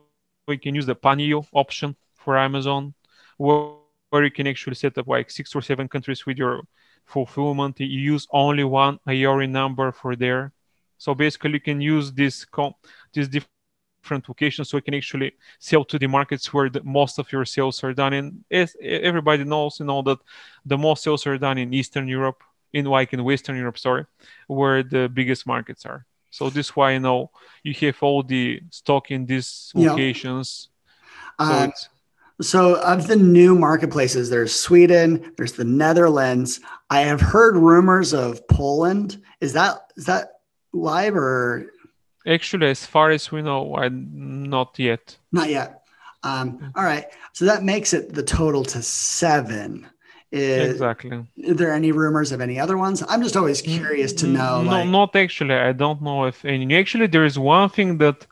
we 0.48 0.58
can 0.58 0.74
use 0.74 0.88
the 0.88 0.96
Pan-EU 0.96 1.44
option 1.54 1.96
for 2.16 2.38
Amazon, 2.38 2.96
where, 3.38 3.79
where 4.10 4.24
you 4.24 4.32
can 4.32 4.48
actually 4.48 4.76
set 4.76 4.98
up 4.98 5.08
like 5.08 5.30
six 5.32 5.56
or 5.56 5.62
seven 5.62 5.88
countries 5.88 6.26
with 6.26 6.38
your 6.38 6.64
fulfillment. 7.06 7.80
You 7.80 7.88
use 7.88 8.28
only 8.32 8.64
one 8.64 9.00
EORI 9.08 9.50
number 9.50 9.92
for 9.92 10.16
there. 10.16 10.52
So 10.98 11.16
basically, 11.16 11.54
you 11.54 11.62
can 11.62 11.82
use 11.82 12.12
this 12.12 12.46
com- 12.46 12.76
this 13.14 13.28
different 13.28 14.28
locations 14.28 14.70
so 14.70 14.78
you 14.78 14.82
can 14.82 14.94
actually 14.94 15.34
sell 15.60 15.84
to 15.86 16.00
the 16.00 16.08
markets 16.08 16.54
where 16.54 16.70
the, 16.70 16.82
most 16.84 17.20
of 17.20 17.32
your 17.32 17.46
sales 17.46 17.84
are 17.84 17.94
done 17.94 18.14
and 18.14 18.44
as 18.50 18.76
everybody 18.82 19.44
knows 19.44 19.80
you 19.80 19.86
know 19.86 20.02
that 20.02 20.18
the 20.66 20.78
most 20.78 21.04
sales 21.04 21.28
are 21.28 21.38
done 21.38 21.58
in 21.58 21.74
eastern 21.74 22.08
europe 22.08 22.42
in 22.74 22.86
like 22.86 23.14
in 23.14 23.24
western 23.24 23.58
europe 23.58 23.78
sorry 23.78 24.06
where 24.48 24.84
the 24.84 25.10
biggest 25.10 25.46
markets 25.46 25.86
are 25.86 26.06
so 26.32 26.50
this 26.50 26.76
why 26.76 26.94
you 26.94 27.00
know 27.00 27.30
you 27.64 27.74
have 27.74 28.02
all 28.02 28.24
the 28.24 28.62
stock 28.70 29.12
in 29.12 29.26
these 29.26 29.72
locations 29.76 30.70
yeah. 31.40 31.46
so, 31.46 31.54
uh, 31.54 31.70
so 32.42 32.76
of 32.82 33.08
the 33.08 33.16
new 33.16 33.56
marketplaces 33.56 34.30
there's 34.30 34.54
sweden 34.54 35.34
there's 35.38 35.54
the 35.54 35.64
netherlands 35.64 36.60
i 36.90 37.02
have 37.02 37.20
heard 37.20 37.56
rumors 37.58 38.14
of 38.14 38.46
poland 38.48 39.22
is 39.42 39.54
that 39.54 39.92
is 39.98 40.06
that 40.06 40.40
live 40.72 41.16
or 41.16 41.70
Actually, 42.28 42.68
as 42.68 42.86
far 42.86 43.12
as 43.12 43.32
we 43.32 43.42
know, 43.42 43.76
I, 43.76 43.90
not 43.90 44.78
yet. 44.78 45.18
Not 45.32 45.50
yet. 45.50 45.84
Um, 46.24 46.72
all 46.76 46.84
right. 46.84 47.06
So 47.34 47.46
that 47.46 47.64
makes 47.64 47.94
it 47.94 48.14
the 48.14 48.24
total 48.24 48.64
to 48.66 48.82
seven. 48.82 49.88
Is, 50.32 50.74
exactly. 50.74 51.26
Are 51.48 51.54
there 51.54 51.74
any 51.74 51.92
rumors 51.92 52.32
of 52.32 52.40
any 52.40 52.60
other 52.60 52.78
ones? 52.78 53.04
I'm 53.08 53.24
just 53.24 53.36
always 53.36 53.62
curious 53.62 54.14
to 54.14 54.28
know. 54.28 54.62
No, 54.62 54.70
like... 54.70 54.90
not 54.90 55.16
actually. 55.16 55.56
I 55.56 55.72
don't 55.72 56.02
know 56.02 56.26
if 56.26 56.46
any. 56.46 56.76
Actually, 56.76 57.08
there 57.08 57.26
is 57.26 57.40
one 57.40 57.70
thing 57.70 57.98
that 57.98 58.28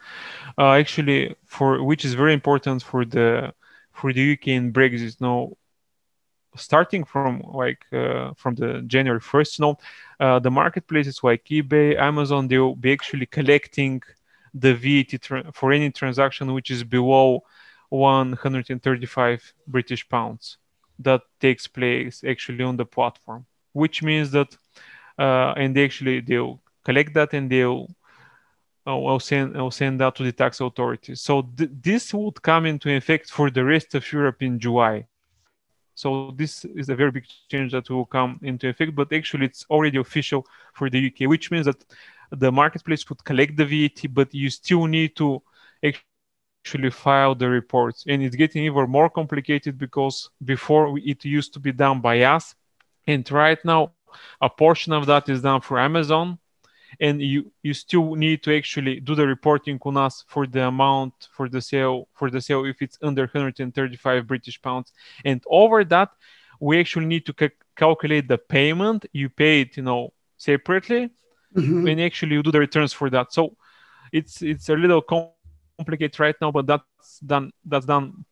uh, 0.60 0.74
actually 0.74 1.36
for 1.46 1.82
which 1.82 2.06
is 2.06 2.14
very 2.14 2.34
important 2.34 2.84
for 2.84 3.04
the 3.04 3.52
for 3.98 4.14
the 4.14 4.22
UK 4.34 4.48
and 4.50 4.74
Brexit. 4.74 5.20
Now, 5.20 5.54
starting 6.56 7.04
from 7.04 7.42
like 7.64 7.86
uh, 7.92 8.34
from 8.36 8.56
the 8.56 8.84
January 8.86 9.20
1st, 9.20 9.60
you 9.60 9.64
know, 9.66 9.78
uh, 10.20 10.40
the 10.40 10.52
marketplaces 10.52 11.24
like 11.24 11.44
eBay, 11.46 11.98
Amazon, 11.98 12.48
they'll 12.48 12.76
be 12.76 12.94
actually 12.94 13.26
collecting 13.26 14.02
the 14.54 14.74
VAT 14.74 15.22
tra- 15.22 15.52
for 15.54 15.72
any 15.72 15.92
transaction 15.92 16.54
which 16.54 16.72
is 16.72 16.84
below 16.84 17.44
135 17.90 19.54
British 19.68 20.08
pounds 20.10 20.58
that 21.00 21.22
takes 21.40 21.68
place 21.68 22.24
actually 22.28 22.64
on 22.64 22.76
the 22.78 22.86
platform, 22.86 23.46
which 23.74 24.02
means 24.02 24.32
that 24.32 24.56
uh, 25.20 25.54
and 25.58 25.76
they 25.76 25.84
actually 25.84 26.22
they'll 26.22 26.60
collect 26.84 27.14
that 27.14 27.34
and 27.34 27.50
they'll 27.52 27.88
I'll 28.88 29.20
send 29.20 29.74
send 29.74 30.00
that 30.00 30.16
to 30.16 30.24
the 30.24 30.32
tax 30.32 30.62
authorities. 30.62 31.22
So 31.22 31.42
th- 31.42 31.70
this 31.82 32.14
would 32.14 32.42
come 32.42 32.66
into 32.66 32.90
effect 32.90 33.30
for 33.30 33.50
the 33.52 33.64
rest 33.64 33.96
of 33.96 34.12
Europe 34.12 34.42
in 34.42 34.60
July. 34.60 35.08
So 35.94 36.32
this 36.38 36.64
is 36.64 36.90
a 36.90 36.96
very 36.96 37.12
big 37.12 37.26
change 37.50 37.72
that 37.74 37.90
will 37.90 38.06
come 38.06 38.40
into 38.44 38.70
effect, 38.70 38.96
but 38.96 39.12
actually 39.12 39.48
it's 39.48 39.66
already 39.70 39.98
official 39.98 40.46
for 40.74 40.90
the 40.90 41.08
UK, 41.08 41.28
which 41.28 41.52
means 41.52 41.66
that 41.66 41.84
the 42.32 42.52
marketplace 42.52 43.04
could 43.04 43.24
collect 43.24 43.58
the 43.58 43.66
VAT, 43.66 44.14
but 44.14 44.34
you 44.34 44.50
still 44.50 44.86
need 44.86 45.16
to 45.16 45.42
actually 45.84 46.92
file 46.92 47.34
the 47.36 47.50
reports. 47.50 48.06
And 48.08 48.22
it's 48.22 48.36
getting 48.36 48.64
even 48.66 48.90
more 48.90 49.10
complicated 49.10 49.78
because 49.78 50.30
before 50.46 50.98
it 51.00 51.26
used 51.26 51.54
to 51.56 51.60
be 51.60 51.72
done 51.72 52.00
by 52.00 52.22
us. 52.22 52.56
And 53.08 53.30
right 53.32 53.64
now, 53.66 53.94
a 54.40 54.50
portion 54.50 54.94
of 54.94 55.08
that 55.08 55.28
is 55.30 55.42
done 55.42 55.62
for 55.62 55.80
Amazon 55.80 56.38
and 57.00 57.22
you 57.22 57.52
you 57.64 57.74
still 57.74 58.16
need 58.16 58.44
to 58.44 58.56
actually 58.56 59.00
do 59.00 59.16
the 59.16 59.28
reporting 59.28 59.80
on 59.84 59.98
us 59.98 60.24
for 60.28 60.48
the 60.48 60.64
amount 60.68 61.14
for 61.32 61.50
the 61.50 61.62
sale 61.62 62.08
for 62.14 62.30
the 62.30 62.42
sale 62.42 62.66
if 62.66 62.82
it's 62.82 62.98
under 63.02 63.24
135 63.24 64.28
british 64.28 64.62
pounds. 64.62 64.92
And 65.26 65.44
over 65.48 65.84
that 65.86 66.10
we 66.60 66.80
actually 66.80 67.06
need 67.06 67.26
to 67.26 67.34
ca- 67.34 67.50
calculate 67.76 68.28
the 68.28 68.38
payment. 68.38 69.06
You 69.12 69.30
paid 69.30 69.78
you 69.78 69.84
know 69.84 70.14
separately 70.38 71.10
mm-hmm. 71.56 71.88
and 71.88 72.02
actually 72.02 72.34
you 72.34 72.44
do 72.44 72.52
the 72.52 72.60
returns 72.60 72.94
for 72.94 73.10
that. 73.10 73.34
So 73.34 73.56
it's 74.12 74.42
it's 74.42 74.70
a 74.70 74.76
little 74.76 75.02
complicated 75.78 76.20
right 76.20 76.36
now 76.42 76.52
but 76.52 76.66
that's 76.66 77.20
done 77.20 77.52
that's 77.66 77.86
done 77.86 78.26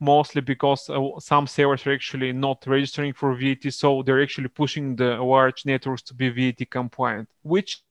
mostly 0.00 0.40
because 0.40 0.90
uh, 0.90 1.18
some 1.18 1.46
sellers 1.46 1.86
are 1.86 1.92
actually 1.92 2.32
not 2.32 2.64
registering 2.66 3.12
for 3.12 3.34
VAT, 3.34 3.72
so 3.72 4.02
they're 4.02 4.22
actually 4.22 4.48
pushing 4.48 4.96
the 4.96 5.16
large 5.16 5.64
networks 5.64 6.02
to 6.02 6.14
be 6.14 6.28
VAT 6.28 6.70
compliant, 6.70 7.28
which 7.42 7.82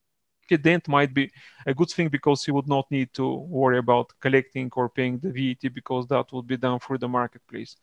then 0.49 0.81
might 0.87 1.13
be 1.13 1.31
a 1.65 1.73
good 1.73 1.89
thing 1.89 2.09
because 2.09 2.47
you 2.47 2.53
would 2.53 2.67
not 2.67 2.85
need 2.91 3.11
to 3.13 3.33
worry 3.33 3.77
about 3.77 4.11
collecting 4.19 4.69
or 4.75 4.89
paying 4.89 5.17
the 5.19 5.31
VAT 5.31 5.73
because 5.73 6.05
that 6.07 6.31
would 6.31 6.45
be 6.45 6.57
done 6.57 6.79
through 6.79 6.99
the 6.99 7.07
marketplace. 7.07 7.75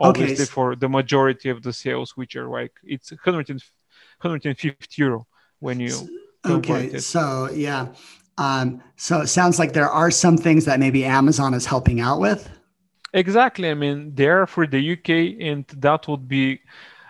Obviously, 0.00 0.34
okay. 0.34 0.44
for 0.44 0.76
the 0.76 0.88
majority 0.88 1.50
of 1.50 1.62
the 1.62 1.72
sales, 1.72 2.16
which 2.16 2.36
are 2.36 2.48
like 2.48 2.72
it's 2.84 3.10
100 3.10 3.48
150 4.20 5.02
euro 5.02 5.26
when 5.58 5.80
you 5.80 5.94
okay. 6.46 6.98
So 6.98 7.50
yeah. 7.52 7.88
Um, 8.38 8.82
so 8.96 9.20
it 9.22 9.28
sounds 9.28 9.58
like 9.58 9.72
there 9.72 9.88
are 9.88 10.10
some 10.10 10.36
things 10.36 10.64
that 10.66 10.78
maybe 10.78 11.04
Amazon 11.04 11.54
is 11.54 11.66
helping 11.66 12.00
out 12.00 12.20
with. 12.20 12.50
Exactly. 13.12 13.70
I 13.70 13.74
mean, 13.74 14.14
they're 14.14 14.46
for 14.46 14.66
the 14.66 14.92
UK, 14.92 15.40
and 15.40 15.64
that 15.68 16.06
would 16.08 16.28
be 16.28 16.60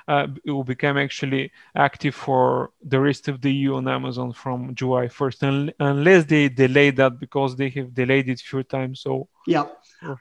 uh, 0.08 0.28
it 0.44 0.50
will 0.50 0.64
become 0.64 0.96
actually 0.96 1.50
active 1.74 2.14
for 2.14 2.70
the 2.84 3.00
rest 3.00 3.28
of 3.28 3.40
the 3.40 3.52
EU 3.52 3.74
on 3.74 3.88
Amazon 3.88 4.32
from 4.32 4.74
July 4.74 5.06
1st, 5.06 5.42
un- 5.42 5.72
unless 5.80 6.24
they 6.26 6.48
delay 6.48 6.90
that 6.90 7.18
because 7.18 7.56
they 7.56 7.68
have 7.70 7.92
delayed 7.92 8.28
it 8.28 8.40
a 8.40 8.44
few 8.44 8.62
times. 8.62 9.00
So 9.00 9.28
yeah. 9.46 9.66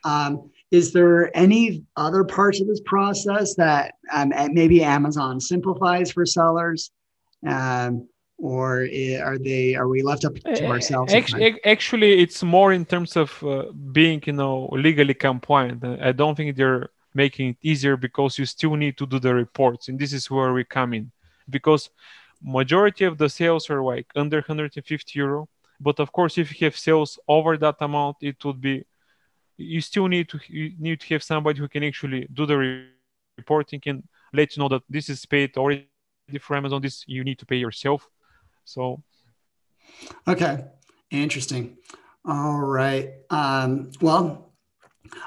Um, 0.04 0.50
is 0.72 0.94
there 0.94 1.36
any 1.38 1.86
other 1.96 2.24
parts 2.24 2.60
of 2.62 2.68
this 2.68 2.82
process 2.86 3.56
that 3.56 3.94
um, 4.12 4.34
maybe 4.52 4.84
Amazon 4.84 5.40
simplifies 5.40 6.12
for 6.12 6.26
sellers? 6.26 6.92
Um, 7.48 8.08
or 8.38 8.88
are 9.24 9.38
they 9.38 9.76
are 9.76 9.88
we 9.88 10.02
left 10.02 10.26
up 10.26 10.36
to 10.36 10.64
eh, 10.64 10.68
ourselves 10.68 11.14
actually, 11.14 11.64
actually 11.64 12.20
it's 12.20 12.44
more 12.44 12.74
in 12.74 12.86
terms 12.86 13.16
of 13.16 13.42
uh, 13.44 13.72
being 13.92 14.22
you 14.26 14.34
know 14.34 14.68
legally 14.74 15.14
compliant. 15.14 15.84
I 15.84 16.12
don't 16.12 16.36
think 16.36 16.56
they're 16.56 16.90
making 17.14 17.50
it 17.52 17.58
easier 17.62 17.96
because 17.96 18.38
you 18.38 18.46
still 18.46 18.76
need 18.76 18.98
to 18.98 19.06
do 19.06 19.20
the 19.20 19.34
reports 19.34 19.88
and 19.88 19.98
this 19.98 20.12
is 20.12 20.30
where 20.30 20.52
we 20.52 20.66
come 20.66 20.94
in. 20.94 21.12
Because 21.50 21.90
majority 22.42 23.06
of 23.06 23.18
the 23.18 23.30
sales 23.30 23.70
are 23.70 23.82
like 23.82 24.08
under 24.16 24.38
150 24.38 25.20
euro 25.20 25.48
but 25.80 26.00
of 26.00 26.12
course 26.12 26.38
if 26.38 26.60
you 26.60 26.66
have 26.66 26.78
sales 26.78 27.18
over 27.28 27.58
that 27.58 27.76
amount 27.80 28.18
it 28.22 28.44
would 28.44 28.62
be 28.62 28.84
you 29.58 29.82
still 29.82 30.08
need 30.08 30.28
to 30.28 30.40
you 30.48 30.74
need 30.78 31.00
to 31.00 31.08
have 31.14 31.24
somebody 31.24 31.60
who 31.60 31.68
can 31.68 31.84
actually 31.84 32.28
do 32.34 32.46
the 32.46 32.86
reporting 33.38 33.82
and 33.86 34.04
let 34.34 34.56
you 34.56 34.62
know 34.62 34.70
that 34.70 34.82
this 34.90 35.10
is 35.10 35.26
paid 35.26 35.56
already 35.58 35.88
for 36.40 36.56
amazon 36.56 36.82
this 36.82 37.04
you 37.08 37.24
need 37.24 37.40
to 37.40 37.46
pay 37.46 37.56
yourself 37.56 38.10
so, 38.66 39.02
okay, 40.28 40.66
interesting. 41.12 41.78
All 42.26 42.60
right. 42.60 43.12
Um, 43.30 43.92
well, 44.02 44.52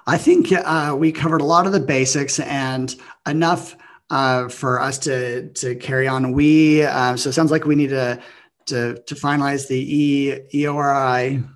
I 0.07 0.19
think 0.19 0.53
uh, 0.53 0.95
we 0.99 1.13
covered 1.13 1.41
a 1.41 1.45
lot 1.45 1.67
of 1.67 1.73
the 1.73 1.81
basics 1.81 2.41
and 2.41 2.95
enough 3.27 3.77
uh, 4.11 4.49
for 4.49 4.81
us 4.81 4.99
to 4.99 5.51
to 5.51 5.77
carry 5.77 6.09
on. 6.09 6.33
We 6.33 6.83
uh, 6.83 7.17
so 7.17 7.31
it 7.31 7.35
sounds 7.35 7.51
like 7.51 7.65
we 7.65 7.75
need 7.75 7.91
to 7.91 8.21
to, 8.67 9.03
to 9.07 9.15
finalize 9.15 9.67
the 9.67 9.97
e, 9.97 10.39
EORI 10.53 11.49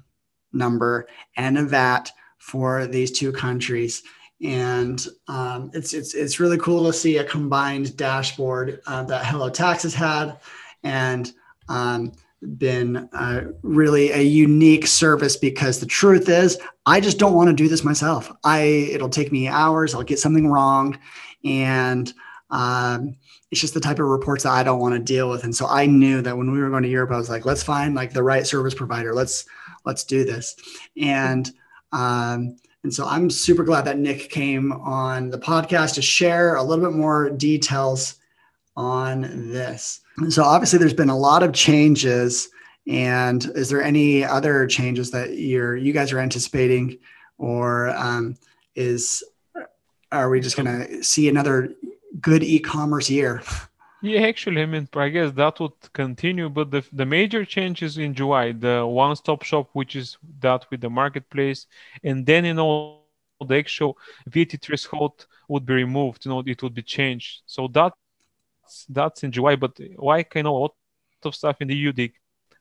number 0.53 1.07
and 1.37 1.59
a 1.59 1.65
VAT 1.65 2.11
for 2.39 2.87
these 2.87 3.11
two 3.11 3.33
countries. 3.33 4.03
And 4.43 5.05
um, 5.29 5.71
it's 5.73 5.95
it's 5.95 6.15
it's 6.15 6.41
really 6.41 6.59
cool 6.59 6.85
to 6.87 6.93
see 6.93 7.19
a 7.19 7.25
combined 7.25 7.97
dashboard 7.97 8.81
uh, 8.87 9.05
that 9.05 9.25
Hello 9.25 9.49
Tax 9.49 9.85
has 9.85 9.95
had, 9.95 10.39
and 10.83 11.33
um, 11.69 12.13
been 12.59 13.09
uh, 13.13 13.45
really 13.63 14.11
a 14.11 14.21
unique 14.21 14.87
service 14.87 15.37
because 15.37 15.79
the 15.79 15.87
truth 15.87 16.29
is 16.29 16.59
i 16.87 17.01
just 17.01 17.19
don't 17.19 17.35
want 17.35 17.49
to 17.49 17.55
do 17.55 17.69
this 17.69 17.85
myself. 17.85 18.33
I 18.43 18.63
it'll 18.63 19.09
take 19.09 19.31
me 19.31 19.47
hours 19.47 19.95
i'll 19.95 20.03
get 20.03 20.19
something 20.19 20.49
wrong 20.49 20.99
and 21.45 22.13
um, 22.51 23.17
it's 23.51 23.61
just 23.61 23.75
the 23.75 23.81
type 23.81 23.99
of 23.99 24.07
reports 24.07 24.43
that 24.43 24.53
i 24.53 24.63
don't 24.63 24.81
want 24.81 24.95
to 24.95 24.99
deal 24.99 25.31
with. 25.31 25.45
And 25.45 25.55
so 25.55 25.67
i 25.67 25.87
knew 25.87 26.21
that 26.23 26.37
when 26.37 26.51
we 26.51 26.61
were 26.61 26.71
going 26.71 26.83
to 26.83 26.89
europe 26.89 27.13
i 27.13 27.17
was 27.17 27.31
like 27.31 27.45
let's 27.45 27.63
find 27.63 27.95
like 27.95 28.13
the 28.13 28.23
right 28.23 28.47
service 28.47 28.75
provider. 28.75 29.15
Let's 29.15 29.45
let's 29.85 30.05
do 30.05 30.25
this. 30.25 30.57
And 30.97 31.51
um, 31.93 32.57
and 32.83 32.93
so 32.93 33.07
i'm 33.07 33.31
super 33.31 33.63
glad 33.63 33.85
that 33.85 33.99
nick 33.99 34.31
came 34.31 34.73
on 34.73 35.31
the 35.31 35.39
podcast 35.39 35.95
to 35.95 36.03
share 36.03 36.57
a 36.57 36.63
little 36.63 36.85
bit 36.85 36.97
more 36.97 37.31
details 37.31 38.17
on 38.77 39.23
this 39.53 40.01
so 40.29 40.43
obviously 40.43 40.79
there's 40.79 40.95
been 40.95 41.11
a 41.11 41.17
lot 41.19 41.43
of 41.43 41.53
changes 41.53 42.49
And 42.87 43.45
is 43.55 43.69
there 43.71 43.83
any 43.83 44.25
other 44.25 44.67
changes 44.67 45.11
that 45.13 45.39
you're 45.39 45.77
you 45.77 45.93
guys 45.93 46.13
are 46.13 46.19
anticipating, 46.19 46.99
or 47.39 47.91
um, 47.91 48.37
is 48.75 49.23
are 50.11 50.29
we 50.31 50.41
just 50.41 50.57
going 50.57 50.67
to 50.67 51.03
see 51.03 51.29
another 51.29 51.75
good 52.21 52.43
e-commerce 52.43 53.09
year? 53.11 53.43
Yeah, 54.01 54.23
actually, 54.23 54.63
I 54.63 54.67
mean, 54.67 54.89
I 54.95 55.09
guess 55.11 55.33
that 55.35 55.61
would 55.61 55.93
continue, 55.93 56.49
but 56.49 56.71
the 56.73 56.85
the 56.93 57.07
major 57.07 57.45
change 57.45 57.83
is 57.83 57.99
in 57.99 58.15
July, 58.15 58.53
the 58.53 58.85
one-stop 58.85 59.43
shop, 59.45 59.71
which 59.75 59.95
is 59.95 60.19
that 60.41 60.67
with 60.71 60.81
the 60.81 60.91
marketplace, 60.91 61.67
and 62.03 62.27
then 62.27 62.45
you 62.45 62.55
know 62.55 63.03
the 63.47 63.57
actual 63.57 63.97
VAT 64.27 64.61
threshold 64.61 65.27
would 65.49 65.65
be 65.67 65.75
removed. 65.75 66.25
You 66.25 66.31
know, 66.33 66.43
it 66.45 66.63
would 66.63 66.75
be 66.75 66.83
changed. 66.83 67.43
So 67.47 67.69
that's 68.73 68.87
that's 68.89 69.25
in 69.25 69.33
July. 69.33 69.57
But 69.57 69.79
why 69.97 70.23
kind 70.23 70.47
of 70.47 70.53
a 70.53 70.57
lot 70.57 70.75
of 71.25 71.35
stuff 71.35 71.61
in 71.61 71.69
the 71.69 71.77
EU 71.77 71.93
they 71.93 72.13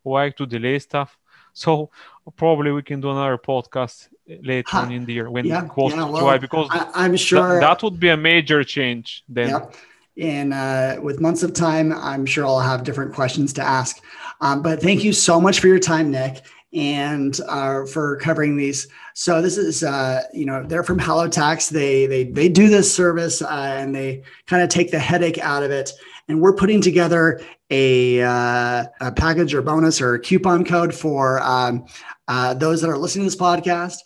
why 0.04 0.30
to 0.32 0.46
delay 0.46 0.80
stuff? 0.80 1.18
So 1.54 1.90
probably 2.38 2.72
we 2.72 2.82
can 2.82 3.02
do 3.02 3.12
another 3.12 3.38
podcast 3.38 4.08
later 4.28 4.70
huh. 4.72 4.80
on 4.80 4.92
in 4.92 5.06
the 5.06 5.14
year 5.14 5.30
when 5.30 5.46
yeah, 5.46 5.68
close 5.68 5.92
yeah, 5.92 6.06
well, 6.06 6.22
July 6.22 6.38
because 6.38 6.68
I, 6.72 7.06
am 7.06 7.18
sure 7.18 7.60
that, 7.60 7.80
that 7.80 7.84
would 7.84 8.00
be 8.00 8.10
a 8.10 8.18
major 8.18 8.64
change 8.64 9.24
then. 9.28 9.50
Yep 9.50 9.76
and 10.18 10.54
uh, 10.54 11.00
with 11.02 11.22
months 11.22 11.42
of 11.42 11.54
time, 11.54 11.94
I'm 11.94 12.26
sure 12.26 12.46
I'll 12.46 12.60
have 12.60 12.84
different 12.84 13.14
questions 13.14 13.54
to 13.54 13.64
ask. 13.64 14.04
Um, 14.42 14.62
but 14.62 14.82
thank 14.82 15.04
you 15.04 15.14
so 15.14 15.40
much 15.40 15.60
for 15.60 15.68
your 15.68 15.80
time, 15.80 16.12
Nick, 16.12 16.42
and 16.74 17.40
uh, 17.48 17.86
for 17.86 18.18
covering 18.18 18.56
these. 18.56 18.88
So 19.14 19.42
this 19.42 19.58
is, 19.58 19.84
uh, 19.84 20.24
you 20.34 20.46
know, 20.46 20.64
they're 20.64 20.84
from 20.84 21.00
HelloTax. 21.00 21.70
They 21.70 22.06
they 22.06 22.24
they 22.26 22.50
do 22.50 22.70
this 22.70 22.94
service 22.94 23.42
uh, 23.42 23.76
and 23.78 23.94
they 23.94 24.24
kind 24.48 24.64
of 24.64 24.70
take 24.70 24.92
the 24.92 25.00
headache 25.00 25.38
out 25.40 25.64
of 25.64 25.72
it. 25.72 25.92
And 26.28 26.42
we're 26.42 26.56
putting 26.56 26.82
together 26.82 27.42
a, 27.70 28.22
uh, 28.22 28.86
a 29.02 29.12
package 29.14 29.54
or 29.54 29.62
bonus 29.62 30.00
or 30.00 30.18
coupon 30.20 30.64
code 30.64 30.94
for 30.94 31.42
um, 31.42 31.86
uh, 32.28 32.54
those 32.54 32.82
that 32.82 32.90
are 32.90 32.98
listening 32.98 33.26
to 33.26 33.32
this 33.32 33.42
podcast. 33.42 33.98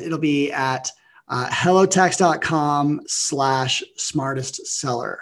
it'll 0.00 0.18
be 0.18 0.50
at 0.50 0.90
uh, 1.28 1.46
hellotax.com 1.48 3.02
slash 3.06 3.82
smartest 3.96 4.66
seller 4.66 5.20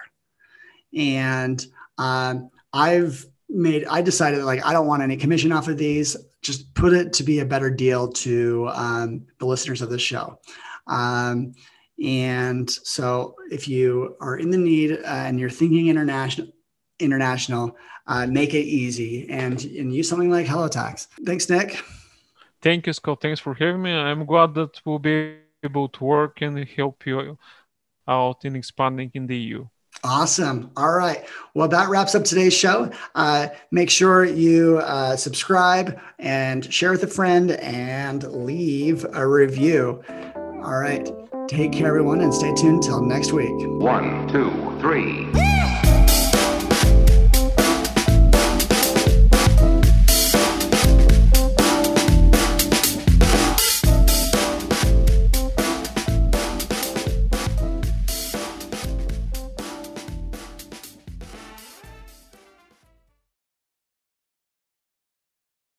and 0.96 1.66
um, 1.98 2.50
I've 2.72 3.26
made 3.56 3.84
I 3.86 4.02
decided 4.02 4.44
like 4.44 4.64
I 4.64 4.72
don't 4.72 4.86
want 4.86 5.02
any 5.02 5.16
commission 5.16 5.52
off 5.52 5.68
of 5.68 5.78
these. 5.78 6.16
Just 6.42 6.74
put 6.74 6.92
it 6.92 7.12
to 7.14 7.24
be 7.24 7.40
a 7.40 7.44
better 7.44 7.70
deal 7.70 8.08
to 8.12 8.68
um, 8.72 9.26
the 9.38 9.46
listeners 9.46 9.82
of 9.82 9.90
the 9.90 9.98
show. 9.98 10.38
Um, 10.86 11.54
and 12.02 12.70
so 12.70 13.34
if 13.50 13.66
you 13.66 14.16
are 14.20 14.36
in 14.36 14.50
the 14.50 14.58
need 14.58 14.92
uh, 14.92 15.26
and 15.26 15.40
you're 15.40 15.50
thinking 15.50 15.88
international, 15.88 16.48
international, 17.00 17.76
uh, 18.06 18.26
make 18.26 18.54
it 18.54 18.64
easy 18.64 19.26
and, 19.30 19.64
and 19.64 19.94
use 19.94 20.08
something 20.08 20.30
like 20.30 20.46
HelloTax. 20.46 21.08
Thanks, 21.24 21.48
Nick. 21.48 21.82
Thank 22.62 22.86
you, 22.86 22.92
Scott. 22.92 23.20
Thanks 23.20 23.40
for 23.40 23.54
having 23.54 23.82
me. 23.82 23.92
I'm 23.92 24.26
glad 24.26 24.54
that 24.54 24.80
we'll 24.84 24.98
be 24.98 25.38
able 25.64 25.88
to 25.88 26.04
work 26.04 26.42
and 26.42 26.58
help 26.68 27.06
you 27.06 27.38
out 28.06 28.44
in 28.44 28.54
expanding 28.54 29.10
in 29.14 29.26
the 29.26 29.36
EU. 29.36 29.66
Awesome. 30.06 30.70
All 30.76 30.94
right. 30.94 31.26
Well, 31.54 31.66
that 31.68 31.88
wraps 31.88 32.14
up 32.14 32.22
today's 32.24 32.54
show. 32.54 32.90
Uh, 33.16 33.48
make 33.72 33.90
sure 33.90 34.24
you 34.24 34.78
uh, 34.78 35.16
subscribe 35.16 35.98
and 36.20 36.72
share 36.72 36.92
with 36.92 37.02
a 37.02 37.08
friend 37.08 37.50
and 37.50 38.22
leave 38.32 39.04
a 39.12 39.26
review. 39.26 40.02
All 40.36 40.78
right. 40.78 41.10
Take 41.48 41.72
care, 41.72 41.88
everyone, 41.88 42.20
and 42.20 42.32
stay 42.32 42.54
tuned 42.54 42.84
till 42.84 43.02
next 43.02 43.32
week. 43.32 43.50
One, 43.80 44.28
two, 44.28 44.50
three. 44.80 45.55